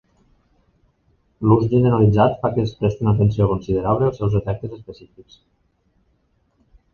[1.51, 5.39] L'ús generalitzat fa que es presti una atenció considerable als seus efectes específics.